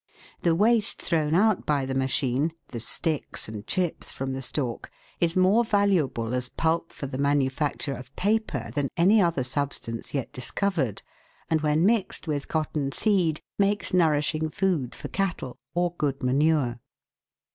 The 0.41 0.55
waste 0.55 0.99
thrown 0.99 1.35
out 1.35 1.67
by 1.67 1.85
the 1.85 1.93
machine 1.93 2.53
the 2.69 2.79
sticks 2.79 3.47
and 3.47 3.67
chips 3.67 4.11
from 4.11 4.33
the 4.33 4.41
stalk 4.41 4.89
is 5.19 5.35
more 5.35 5.63
valuable 5.63 6.33
as 6.33 6.49
pulp 6.49 6.91
for 6.91 7.05
the 7.05 7.17
304 7.19 7.67
THE 7.67 7.69
WORLD'S 7.75 7.83
LUMBER 7.85 7.89
ROOM. 7.93 7.93
manufacture 7.93 7.93
of 8.11 8.15
paper 8.15 8.71
than 8.73 8.89
any 8.97 9.21
other 9.21 9.43
substance 9.43 10.15
yet 10.15 10.33
dis 10.33 10.49
covered^ 10.49 11.03
and 11.51 11.61
when 11.61 11.85
mixed 11.85 12.27
with 12.27 12.47
cotton 12.47 12.91
seed 12.91 13.41
makes 13.59 13.93
nourishing 13.93 14.49
food 14.49 14.95
for 14.95 15.07
cattle, 15.07 15.59
or 15.75 15.93
good 15.95 16.23
manure. 16.23 16.79